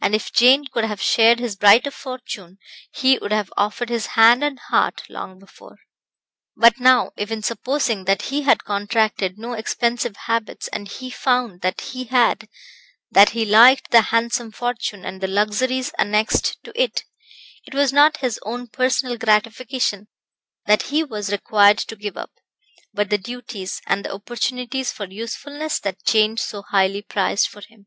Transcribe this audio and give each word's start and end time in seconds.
And 0.00 0.16
if 0.16 0.32
Jane 0.32 0.64
could 0.66 0.82
have 0.82 1.00
shared 1.00 1.38
his 1.38 1.54
brighter 1.54 1.92
fortune, 1.92 2.58
he 2.92 3.18
would 3.18 3.30
have 3.30 3.52
offered 3.56 3.88
his 3.88 4.06
hand 4.18 4.42
and 4.42 4.58
heart 4.58 5.04
long 5.08 5.38
before. 5.38 5.76
But 6.56 6.80
now, 6.80 7.12
even 7.16 7.40
supposing 7.44 8.04
that 8.06 8.22
he 8.34 8.42
had 8.42 8.64
contracted 8.64 9.38
no 9.38 9.52
expensive 9.52 10.16
habits, 10.26 10.66
and 10.72 10.88
he 10.88 11.08
found 11.08 11.60
that 11.60 11.80
he 11.82 12.02
had 12.06 12.48
that 13.12 13.28
he 13.30 13.44
liked 13.44 13.92
the 13.92 14.00
handsome 14.10 14.50
fortune, 14.50 15.04
and 15.04 15.20
the 15.20 15.28
luxuries 15.28 15.92
annexed 15.96 16.58
to 16.64 16.72
it 16.74 17.04
it 17.64 17.72
was 17.72 17.92
not 17.92 18.16
his 18.16 18.40
own 18.42 18.66
personal 18.66 19.16
gratification 19.16 20.08
that 20.66 20.82
he 20.90 21.04
was 21.04 21.30
required 21.30 21.78
to 21.78 21.94
give 21.94 22.16
up, 22.16 22.32
but 22.92 23.08
the 23.08 23.18
duties, 23.18 23.80
and 23.86 24.04
the 24.04 24.12
opportunities 24.12 24.90
for 24.90 25.06
usefulness 25.06 25.78
that 25.78 26.02
Jane 26.04 26.36
so 26.38 26.62
highly 26.62 27.02
prized 27.02 27.46
for 27.46 27.60
him. 27.60 27.86